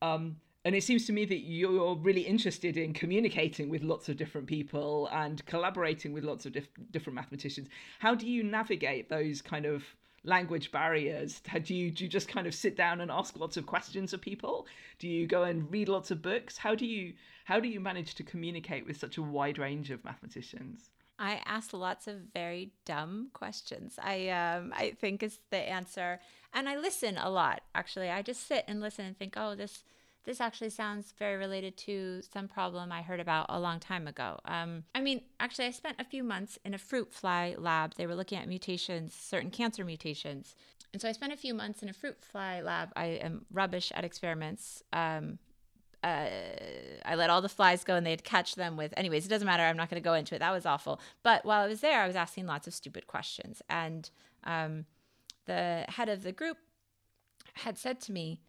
[0.00, 4.16] Um, and it seems to me that you're really interested in communicating with lots of
[4.16, 7.68] different people and collaborating with lots of dif- different mathematicians.
[7.98, 9.84] How do you navigate those kind of
[10.24, 11.40] language barriers?
[11.64, 14.20] Do you do you just kind of sit down and ask lots of questions of
[14.20, 14.66] people?
[14.98, 16.56] Do you go and read lots of books?
[16.56, 20.04] How do you how do you manage to communicate with such a wide range of
[20.04, 20.90] mathematicians?
[21.18, 23.98] I ask lots of very dumb questions.
[24.02, 26.20] I um, I think is the answer,
[26.52, 27.62] and I listen a lot.
[27.74, 29.82] Actually, I just sit and listen and think, oh, this
[30.24, 34.38] this actually sounds very related to some problem I heard about a long time ago.
[34.44, 37.94] Um, I mean, actually, I spent a few months in a fruit fly lab.
[37.94, 40.54] They were looking at mutations, certain cancer mutations.
[40.92, 42.90] And so I spent a few months in a fruit fly lab.
[42.94, 44.82] I am rubbish at experiments.
[44.92, 45.38] Um,
[46.04, 46.28] uh,
[47.04, 49.62] I let all the flies go and they'd catch them with, anyways, it doesn't matter.
[49.62, 50.40] I'm not going to go into it.
[50.40, 51.00] That was awful.
[51.22, 53.62] But while I was there, I was asking lots of stupid questions.
[53.68, 54.10] And
[54.44, 54.86] um,
[55.46, 56.58] the head of the group
[57.54, 58.40] had said to me,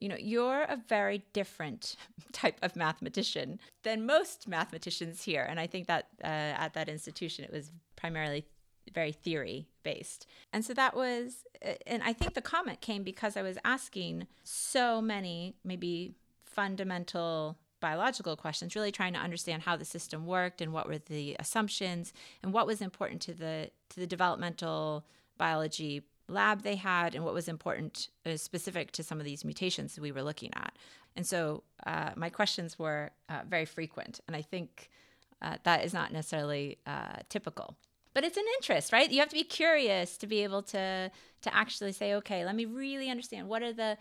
[0.00, 1.96] you know, you're a very different
[2.32, 5.46] type of mathematician than most mathematicians here.
[5.48, 8.46] And I think that uh, at that institution, it was primarily
[8.94, 10.26] very theory based.
[10.52, 11.44] And so that was,
[11.86, 18.36] and I think the comment came because I was asking so many, maybe fundamental biological
[18.36, 22.52] questions really trying to understand how the system worked and what were the assumptions and
[22.52, 25.04] what was important to the to the developmental
[25.36, 29.98] biology lab they had and what was important uh, specific to some of these mutations
[29.98, 30.76] we were looking at.
[31.16, 34.20] And so uh, my questions were uh, very frequent.
[34.26, 34.90] And I think
[35.42, 37.76] uh, that is not necessarily uh, typical.
[38.14, 39.10] But it's an interest, right?
[39.10, 41.10] You have to be curious to be able to
[41.40, 43.96] to actually say, okay, let me really understand what are the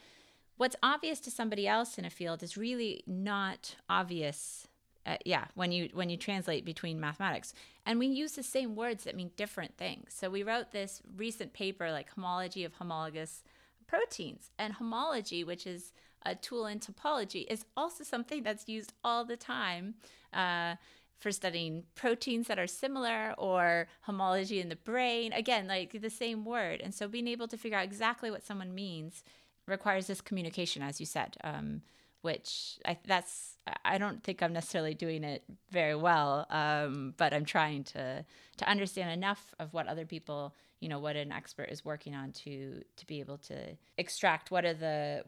[0.58, 4.67] what's obvious to somebody else in a field is really not obvious
[5.08, 7.54] uh, yeah when you when you translate between mathematics.
[7.86, 10.14] And we use the same words that mean different things.
[10.14, 13.44] So we wrote this recent paper like homology of homologous
[13.88, 14.52] proteins.
[14.60, 15.94] And homology which is
[16.26, 19.96] a tool in topology is also something that's used all the time
[20.34, 20.76] uh,
[21.20, 25.32] for studying proteins that are similar or homology in the brain.
[25.32, 26.82] Again like the same word.
[26.82, 29.24] And so being able to figure out exactly what someone means
[29.66, 31.38] requires this communication as you said.
[31.44, 31.82] Um,
[32.22, 37.46] which I, that's I don't think I'm necessarily doing it very well, um, but I'm
[37.46, 38.26] trying to
[38.58, 42.32] to understand enough of what other people, you know, what an expert is working on
[42.44, 45.24] to to be able to extract what are the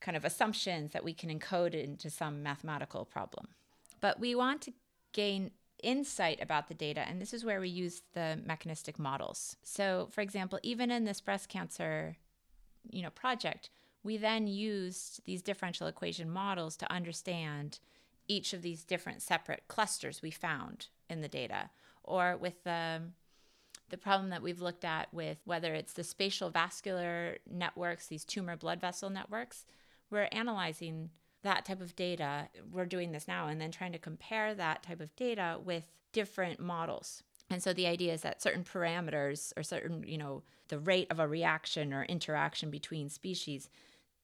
[0.00, 3.48] kind of assumptions that we can encode into some mathematical problem.
[4.00, 4.72] But we want to
[5.12, 9.56] gain insight about the data, and this is where we use the mechanistic models.
[9.62, 12.16] So, for example, even in this breast cancer,
[12.90, 13.70] you know, project
[14.02, 17.78] we then used these differential equation models to understand
[18.28, 21.70] each of these different separate clusters we found in the data.
[22.02, 23.02] Or with the,
[23.90, 28.56] the problem that we've looked at with whether it's the spatial vascular networks, these tumor
[28.56, 29.64] blood vessel networks,
[30.10, 31.10] we're analyzing
[31.42, 32.48] that type of data.
[32.70, 36.60] We're doing this now and then trying to compare that type of data with different
[36.60, 37.22] models.
[37.52, 41.20] And so the idea is that certain parameters or certain, you know, the rate of
[41.20, 43.68] a reaction or interaction between species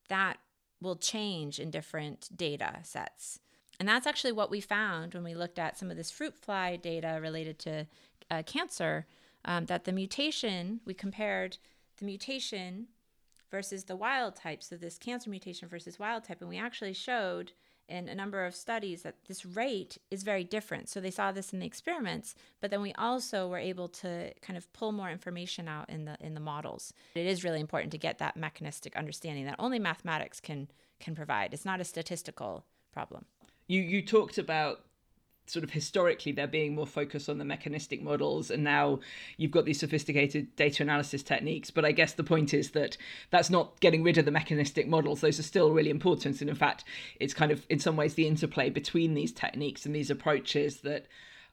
[0.08, 0.38] that
[0.80, 3.40] will change in different data sets.
[3.78, 6.76] And that's actually what we found when we looked at some of this fruit fly
[6.76, 7.86] data related to
[8.30, 9.06] uh, cancer.
[9.44, 11.58] Um, that the mutation, we compared
[11.98, 12.88] the mutation
[13.50, 17.52] versus the wild type, so this cancer mutation versus wild type, and we actually showed
[17.88, 20.88] in a number of studies that this rate is very different.
[20.88, 24.56] So they saw this in the experiments, but then we also were able to kind
[24.56, 26.92] of pull more information out in the in the models.
[27.14, 30.68] It is really important to get that mechanistic understanding that only mathematics can
[31.00, 31.54] can provide.
[31.54, 33.24] It's not a statistical problem.
[33.66, 34.84] You you talked about
[35.50, 39.00] sort of historically there being more focus on the mechanistic models and now
[39.36, 41.70] you've got these sophisticated data analysis techniques.
[41.70, 42.96] But i guess the point is that
[43.30, 45.20] that's not getting rid of the mechanistic models.
[45.20, 46.40] Those are still really important.
[46.40, 46.84] And in fact
[47.20, 51.06] it's kind of in some ways the interplay between these techniques and these approaches that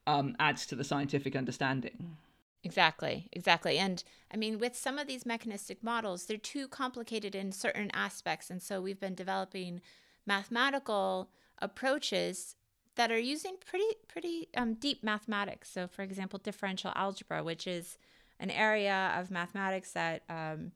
[0.07, 2.17] um, adds to the scientific understanding.
[2.65, 3.77] Exactly, exactly.
[3.77, 4.03] And
[4.33, 8.49] I mean, with some of these mechanistic models, they're too complicated in certain aspects.
[8.49, 9.81] And so we've been developing
[10.25, 11.29] mathematical
[11.59, 12.55] approaches
[12.95, 15.69] that are using pretty pretty um, deep mathematics.
[15.71, 17.97] So, for example, differential algebra, which is
[18.39, 20.71] an area of mathematics that um,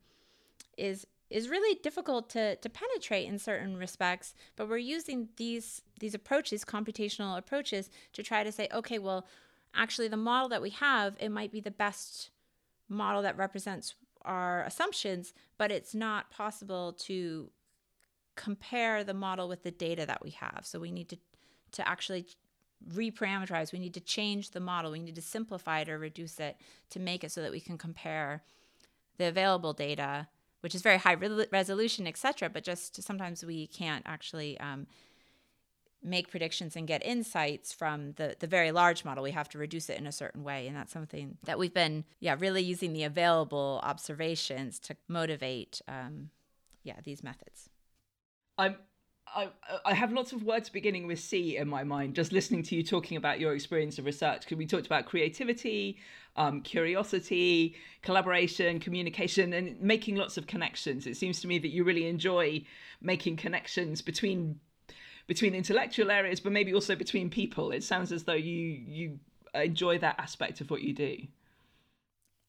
[0.77, 6.15] is is really difficult to, to penetrate in certain respects, but we're using these these
[6.15, 9.27] approaches, computational approaches, to try to say, okay, well,
[9.75, 12.31] actually, the model that we have, it might be the best
[12.87, 17.51] model that represents our assumptions, but it's not possible to
[18.35, 20.61] compare the model with the data that we have.
[20.63, 21.17] So we need to
[21.73, 22.25] to actually
[22.87, 23.73] reparameterize.
[23.73, 24.91] We need to change the model.
[24.91, 26.57] We need to simplify it or reduce it
[26.91, 28.43] to make it so that we can compare
[29.17, 30.27] the available data,
[30.61, 32.49] which is very high re- resolution, etc.
[32.49, 34.87] But just sometimes we can't actually um,
[36.01, 39.23] make predictions and get insights from the, the very large model.
[39.23, 40.67] We have to reduce it in a certain way.
[40.67, 46.29] And that's something that we've been, yeah, really using the available observations to motivate, um,
[46.83, 47.69] yeah, these methods.
[48.57, 48.77] I'm
[49.35, 49.49] I,
[49.85, 52.83] I have lots of words beginning with C in my mind, just listening to you
[52.83, 54.41] talking about your experience of research.
[54.41, 55.97] Because we talked about creativity,
[56.35, 61.07] um, curiosity, collaboration, communication, and making lots of connections.
[61.07, 62.63] It seems to me that you really enjoy
[63.01, 64.59] making connections between
[65.27, 67.71] between intellectual areas, but maybe also between people.
[67.71, 69.19] It sounds as though you you
[69.53, 71.17] enjoy that aspect of what you do.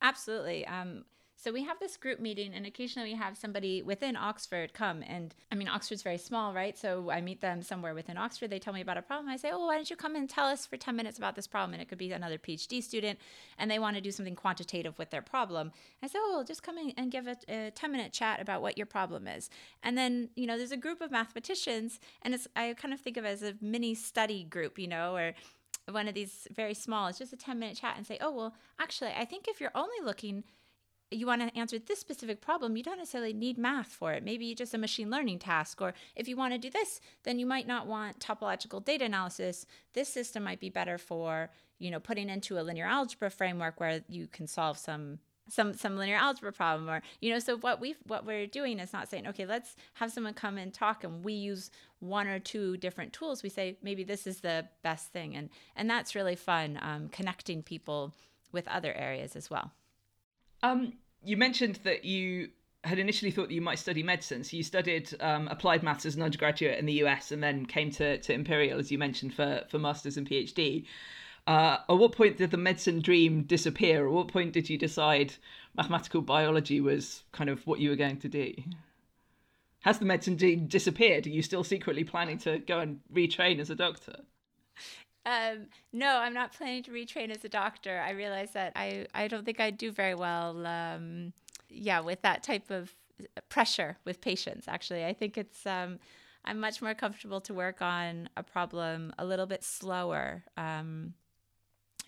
[0.02, 0.66] Absolutely.
[0.66, 1.04] Um,
[1.42, 5.02] so we have this group meeting, and occasionally we have somebody within Oxford come.
[5.02, 6.76] And I mean, Oxford's very small, right?
[6.76, 8.50] So I meet them somewhere within Oxford.
[8.50, 9.30] They tell me about a problem.
[9.30, 11.46] I say, Oh, why don't you come and tell us for 10 minutes about this
[11.46, 11.72] problem?
[11.72, 13.18] And it could be another PhD student,
[13.56, 15.72] and they want to do something quantitative with their problem.
[16.02, 18.76] I say, Oh, just come in and give a, a 10 minute chat about what
[18.76, 19.48] your problem is.
[19.82, 23.16] And then, you know, there's a group of mathematicians, and it's, I kind of think
[23.16, 25.32] of it as a mini study group, you know, or
[25.90, 28.54] one of these very small, it's just a 10 minute chat and say, Oh, well,
[28.78, 30.44] actually, I think if you're only looking
[31.10, 34.24] you want to answer this specific problem, you don't necessarily need math for it.
[34.24, 35.80] Maybe just a machine learning task.
[35.80, 39.66] Or if you want to do this, then you might not want topological data analysis.
[39.92, 44.02] This system might be better for, you know, putting into a linear algebra framework where
[44.08, 45.18] you can solve some
[45.48, 48.92] some some linear algebra problem or you know so what we what we're doing is
[48.92, 52.76] not saying okay let's have someone come and talk and we use one or two
[52.76, 56.78] different tools we say maybe this is the best thing and and that's really fun
[56.80, 58.14] um, connecting people
[58.52, 59.72] with other areas as well
[60.62, 62.50] um, you mentioned that you
[62.84, 64.42] had initially thought that you might study medicine.
[64.42, 67.90] So you studied um, applied maths as an undergraduate in the US and then came
[67.92, 70.86] to, to Imperial, as you mentioned, for, for master's and PhD.
[71.46, 74.06] Uh, at what point did the medicine dream disappear?
[74.06, 75.34] At what point did you decide
[75.76, 78.54] mathematical biology was kind of what you were going to do?
[79.80, 81.26] Has the medicine dream disappeared?
[81.26, 84.16] Are you still secretly planning to go and retrain as a doctor?
[85.26, 88.00] Um, no, I'm not planning to retrain as a doctor.
[88.00, 91.32] I realize that I, I don't think I do very well, um,
[91.68, 92.94] yeah, with that type of
[93.48, 95.04] pressure with patients, actually.
[95.04, 95.98] I think it's, um,
[96.44, 100.42] I'm much more comfortable to work on a problem a little bit slower.
[100.56, 101.14] Um,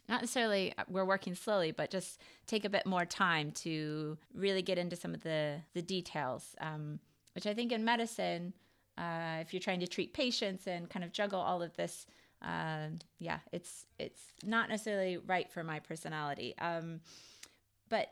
[0.08, 4.62] not necessarily uh, we're working slowly, but just take a bit more time to really
[4.62, 6.98] get into some of the, the details, um,
[7.34, 8.54] which I think in medicine,
[8.96, 12.06] uh, if you're trying to treat patients and kind of juggle all of this
[12.42, 16.54] uh, yeah, it's it's not necessarily right for my personality.
[16.58, 17.00] Um,
[17.88, 18.08] but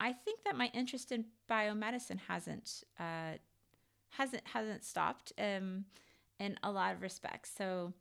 [0.00, 3.38] I think that my interest in biomedicine hasn't uh,
[4.10, 5.84] hasn't hasn't stopped um,
[6.38, 7.50] in a lot of respects.
[7.56, 7.92] So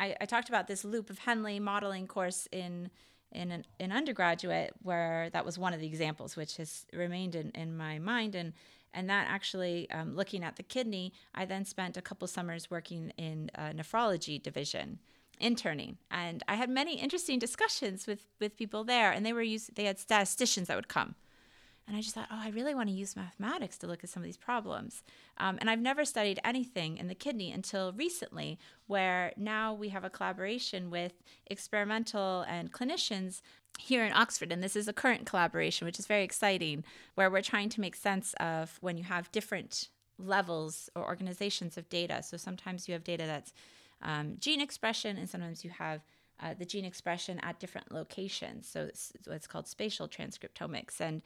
[0.00, 2.90] I, I talked about this loop of Henle modeling course in
[3.30, 7.50] in an, in undergraduate where that was one of the examples which has remained in,
[7.50, 8.52] in my mind and
[8.94, 13.12] and that actually um, looking at the kidney i then spent a couple summers working
[13.16, 14.98] in a nephrology division
[15.40, 19.74] interning and i had many interesting discussions with with people there and they were used
[19.74, 21.14] they had statisticians that would come
[21.86, 24.22] and I just thought, oh, I really want to use mathematics to look at some
[24.22, 25.02] of these problems.
[25.38, 30.04] Um, and I've never studied anything in the kidney until recently, where now we have
[30.04, 31.12] a collaboration with
[31.46, 33.42] experimental and clinicians
[33.78, 34.52] here in Oxford.
[34.52, 37.96] And this is a current collaboration, which is very exciting, where we're trying to make
[37.96, 42.22] sense of when you have different levels or organizations of data.
[42.22, 43.52] So sometimes you have data that's
[44.02, 46.02] um, gene expression, and sometimes you have
[46.40, 48.68] uh, the gene expression at different locations.
[48.68, 51.00] So it's what's called spatial transcriptomics.
[51.00, 51.22] And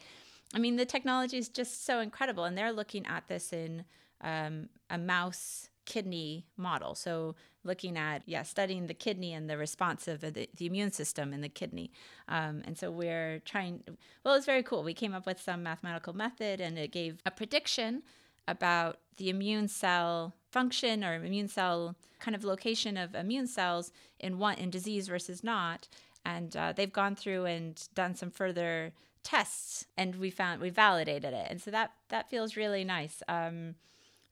[0.54, 2.44] I mean, the technology is just so incredible.
[2.44, 3.84] And they're looking at this in
[4.20, 6.94] um, a mouse kidney model.
[6.94, 7.34] So
[7.64, 11.40] looking at, yeah, studying the kidney and the response of the, the immune system in
[11.40, 11.90] the kidney.
[12.28, 13.82] Um, and so we're trying,
[14.22, 14.82] well, it's very cool.
[14.82, 18.02] We came up with some mathematical method and it gave a prediction
[18.46, 24.38] about the immune cell function or immune cell kind of location of immune cells in
[24.38, 25.88] one in disease versus not.
[26.24, 31.32] And uh, they've gone through and done some further tests, and we found we validated
[31.32, 31.46] it.
[31.50, 33.22] And so that that feels really nice.
[33.28, 33.74] Um,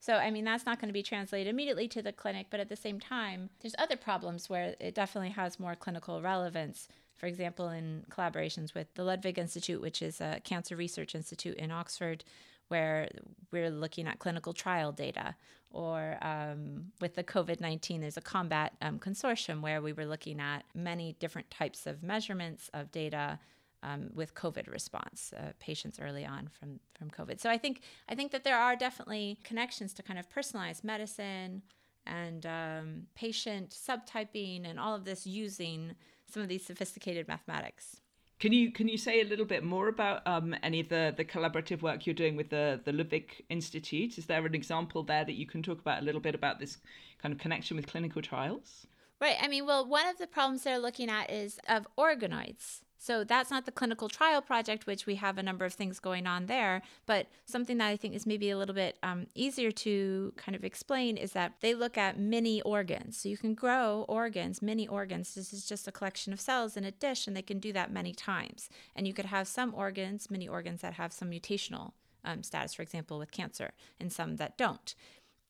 [0.05, 2.69] so, I mean, that's not going to be translated immediately to the clinic, but at
[2.69, 6.89] the same time, there's other problems where it definitely has more clinical relevance.
[7.15, 11.71] For example, in collaborations with the Ludwig Institute, which is a cancer research institute in
[11.71, 12.23] Oxford,
[12.69, 13.09] where
[13.51, 15.37] we're looking at clinical trial data.
[15.71, 20.39] Or um, with the COVID 19, there's a combat um, consortium where we were looking
[20.39, 23.39] at many different types of measurements of data
[23.85, 27.41] um, with COVID response, uh, patients early on from from COVID.
[27.41, 31.63] So I think I think that there are definitely connections to kind of personalized medicine
[32.07, 35.95] and um, patient subtyping and all of this using
[36.27, 38.01] some of these sophisticated mathematics.
[38.41, 41.25] Can you can you say a little bit more about um, any of the, the
[41.25, 44.19] collaborative work you're doing with the the Ludwig Institute?
[44.19, 46.79] Is there an example there that you can talk about a little bit about this
[47.23, 48.87] kind of connection with clinical trials?
[49.21, 49.37] Right.
[49.41, 52.81] I mean, well, one of the problems they're looking at is of organoids.
[53.05, 56.27] So that's not the clinical trial project, which we have a number of things going
[56.27, 56.81] on there.
[57.05, 60.65] But something that I think is maybe a little bit um, easier to kind of
[60.65, 63.19] explain is that they look at mini organs.
[63.19, 65.35] So you can grow organs, mini organs.
[65.35, 67.93] This is just a collection of cells in a dish, and they can do that
[67.93, 68.71] many times.
[68.97, 71.93] And you could have some organs, mini organs that have some mutational
[72.25, 74.95] um, status, for example, with cancer, and some that don't.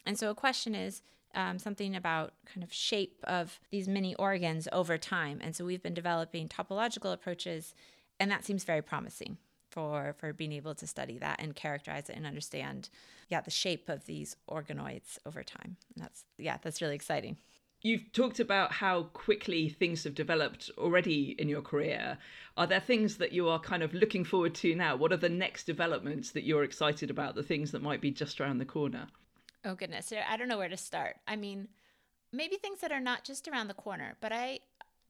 [0.04, 1.02] And so a question is,
[1.34, 5.40] um, something about kind of shape of these mini organs over time.
[5.42, 7.74] And so we've been developing topological approaches,
[8.18, 9.38] and that seems very promising
[9.70, 12.88] for for being able to study that and characterize it and understand,
[13.28, 15.76] yeah, the shape of these organoids over time.
[15.94, 17.36] And that's yeah, that's really exciting.
[17.82, 22.16] You've talked about how quickly things have developed already in your career.
[22.56, 24.96] Are there things that you are kind of looking forward to now?
[24.96, 28.40] What are the next developments that you're excited about, the things that might be just
[28.40, 29.08] around the corner?
[29.64, 31.16] Oh goodness, I don't know where to start.
[31.26, 31.68] I mean,
[32.32, 34.60] maybe things that are not just around the corner, but I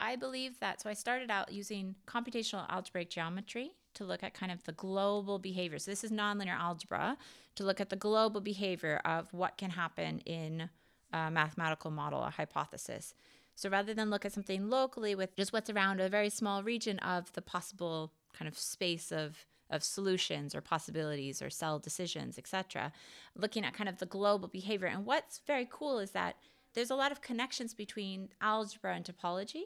[0.01, 4.51] I believe that so I started out using computational algebraic geometry to look at kind
[4.53, 5.79] of the global behavior.
[5.79, 7.17] So this is nonlinear algebra
[7.55, 10.69] to look at the global behavior of what can happen in
[11.13, 13.15] a mathematical model, a hypothesis.
[13.55, 16.99] So rather than look at something locally with just what's around a very small region
[16.99, 22.93] of the possible kind of space of of solutions or possibilities or cell decisions, etc.,
[23.37, 24.87] looking at kind of the global behavior.
[24.87, 26.37] And what's very cool is that
[26.75, 29.65] there's a lot of connections between algebra and topology.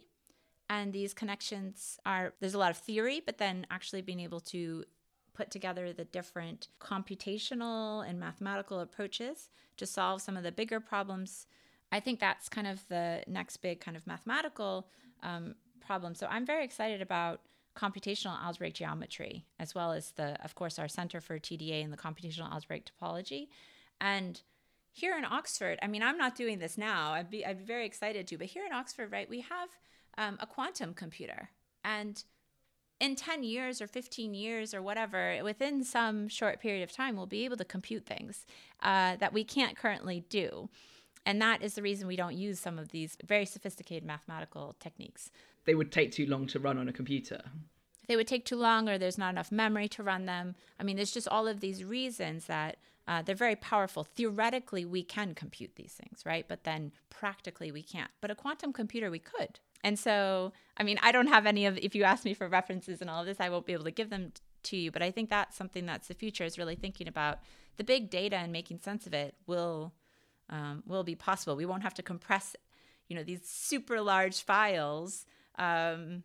[0.71, 4.85] And these connections are, there's a lot of theory, but then actually being able to
[5.33, 11.47] put together the different computational and mathematical approaches to solve some of the bigger problems.
[11.91, 14.89] I think that's kind of the next big kind of mathematical
[15.23, 16.15] um, problem.
[16.15, 17.41] So I'm very excited about
[17.79, 21.97] computational algebraic geometry, as well as the, of course, our Center for TDA and the
[21.97, 23.49] computational algebraic topology.
[24.01, 24.41] And
[24.93, 27.13] here in Oxford, I mean, I'm not doing this now.
[27.13, 29.69] I'd be, I'd be very excited to, but here in Oxford, right, we have
[30.17, 31.51] um, a quantum computer.
[31.85, 32.23] And
[33.01, 37.27] in 10 years or 15 years or whatever, within some short period of time, we'll
[37.27, 38.45] be able to compute things
[38.83, 40.69] uh, that we can't currently do.
[41.25, 45.31] And that is the reason we don't use some of these very sophisticated mathematical techniques
[45.69, 47.43] they would take too long to run on a computer.
[48.07, 50.55] They would take too long, or there's not enough memory to run them.
[50.81, 54.05] I mean, there's just all of these reasons that uh, they're very powerful.
[54.05, 56.47] Theoretically, we can compute these things, right?
[56.49, 58.11] But then practically, we can't.
[58.23, 59.61] But a quantum computer, we could.
[59.85, 63.03] And so, I mean, I don't have any of, if you ask me for references
[63.03, 64.91] and all of this, I won't be able to give them to you.
[64.91, 67.41] But I think that's something that's the future is really thinking about
[67.77, 69.93] the big data and making sense of it will,
[70.49, 71.57] um, will be possible.
[71.57, 72.57] We won't have to compress,
[73.07, 75.27] you know, these super large files
[75.59, 76.23] um,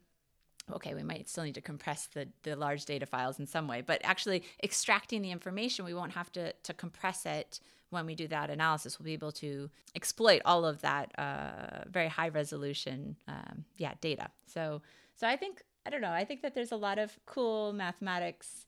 [0.72, 3.82] okay, we might still need to compress the, the large data files in some way,
[3.82, 7.60] but actually extracting the information, we won't have to, to compress it
[7.90, 9.00] when we do that analysis.
[9.00, 14.30] We'll be able to exploit all of that uh, very high resolution, um, yeah, data.
[14.46, 14.82] So,
[15.16, 16.12] so I think I don't know.
[16.12, 18.66] I think that there's a lot of cool mathematics,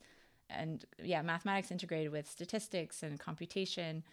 [0.50, 4.04] and yeah, mathematics integrated with statistics and computation,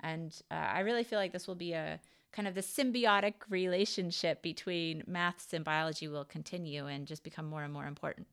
[0.00, 2.00] and uh, I really feel like this will be a
[2.38, 7.64] kind of the symbiotic relationship between maths and biology will continue and just become more
[7.64, 8.28] and more important.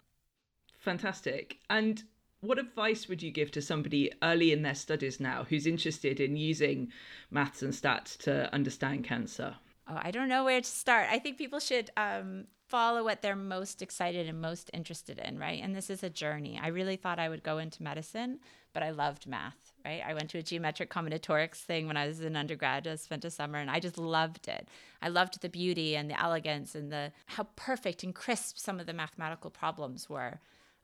[0.77, 1.57] Fantastic.
[1.71, 2.03] And
[2.41, 6.37] what advice would you give to somebody early in their studies now who's interested in
[6.37, 6.91] using
[7.31, 9.55] maths and stats to understand cancer?
[9.89, 11.07] Oh, I don't know where to start.
[11.09, 15.63] I think people should um, follow what they're most excited and most interested in, right?
[15.63, 16.59] And this is a journey.
[16.61, 18.37] I really thought I would go into medicine,
[18.71, 20.01] but I loved math, right?
[20.05, 22.87] I went to a geometric combinatorics thing when I was in undergrad.
[22.87, 24.67] I spent a summer and I just loved it.
[25.01, 28.87] I loved the beauty and the elegance and the how perfect and crisp some of
[28.87, 30.39] the mathematical problems were.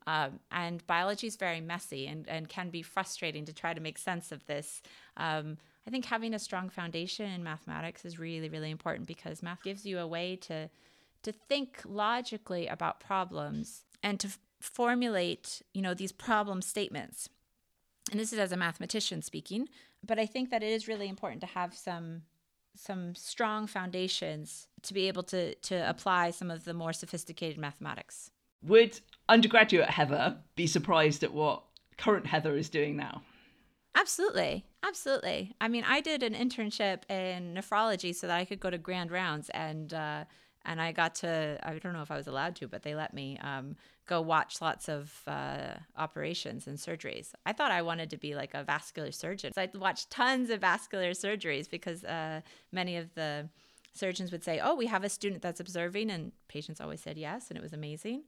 [0.07, 3.97] Um, and biology is very messy and, and can be frustrating to try to make
[3.97, 4.81] sense of this.
[5.17, 9.63] Um, I think having a strong foundation in mathematics is really, really important because math
[9.63, 10.69] gives you a way to
[11.23, 17.29] to think logically about problems and to f- formulate, you know, these problem statements.
[18.09, 19.69] And this is as a mathematician speaking,
[20.05, 22.23] but I think that it is really important to have some
[22.73, 28.31] some strong foundations to be able to to apply some of the more sophisticated mathematics.
[28.63, 31.63] Would undergraduate Heather be surprised at what
[31.97, 33.23] current Heather is doing now?
[33.95, 34.65] Absolutely.
[34.83, 35.53] Absolutely.
[35.59, 39.11] I mean, I did an internship in nephrology so that I could go to grand
[39.11, 40.23] rounds and uh,
[40.65, 43.13] and I got to I don't know if I was allowed to, but they let
[43.13, 43.75] me um,
[44.07, 47.31] go watch lots of uh, operations and surgeries.
[47.45, 49.53] I thought I wanted to be like a vascular surgeon.
[49.53, 52.41] So I'd watch tons of vascular surgeries because uh,
[52.71, 53.49] many of the
[53.93, 57.49] surgeons would say, "Oh, we have a student that's observing," and patients always said yes,
[57.49, 58.23] and it was amazing.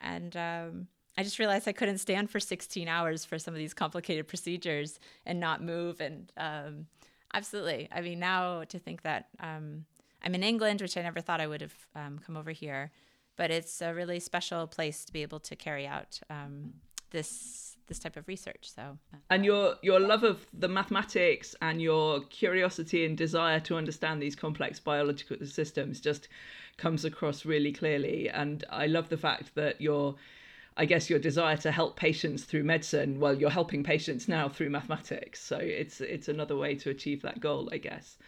[0.00, 3.74] And um, I just realized I couldn't stand for 16 hours for some of these
[3.74, 6.00] complicated procedures and not move.
[6.00, 6.86] And um,
[7.32, 9.86] absolutely, I mean, now to think that um,
[10.26, 12.90] I'm in England, which I never thought I would have um, come over here,
[13.36, 16.72] but it's a really special place to be able to carry out um,
[17.10, 18.68] this this type of research.
[18.74, 23.76] So, uh, and your your love of the mathematics and your curiosity and desire to
[23.76, 26.26] understand these complex biological systems just
[26.76, 28.28] comes across really clearly.
[28.28, 30.16] And I love the fact that your
[30.76, 34.70] I guess your desire to help patients through medicine, well, you're helping patients now through
[34.70, 35.40] mathematics.
[35.40, 38.18] So it's it's another way to achieve that goal, I guess.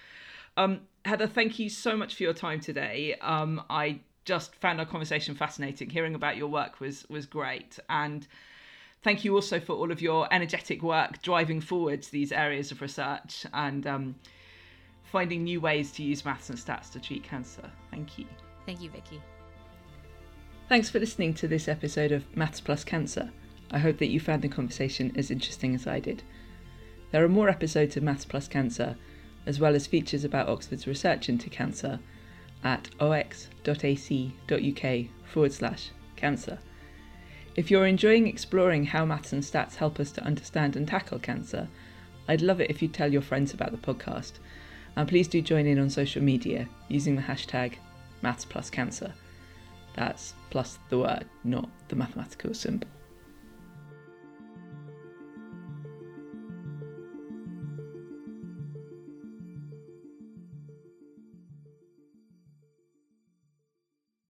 [0.59, 3.17] Um, Heather, thank you so much for your time today.
[3.23, 5.89] Um, I just found our conversation fascinating.
[5.89, 8.27] Hearing about your work was was great, and
[9.03, 13.47] thank you also for all of your energetic work driving forwards these areas of research
[13.55, 14.17] and um,
[15.03, 17.71] finding new ways to use maths and stats to treat cancer.
[17.91, 18.27] Thank you.
[18.67, 19.23] Thank you, Vicky.
[20.69, 23.31] Thanks for listening to this episode of Maths Plus Cancer.
[23.71, 26.23] I hope that you found the conversation as interesting as I did.
[27.13, 28.99] There are more episodes of Maths Plus Cancer,
[29.47, 31.99] as well as features about Oxford's research into cancer,
[32.65, 33.47] at ox.ac.uk
[35.25, 36.59] forward slash cancer.
[37.57, 41.69] If you're enjoying exploring how maths and stats help us to understand and tackle cancer,
[42.29, 44.33] I'd love it if you'd tell your friends about the podcast.
[44.97, 47.75] And please do join in on social media using the hashtag
[48.23, 49.13] mathspluscancer.
[49.95, 52.89] That's plus the word, not the mathematical symbol.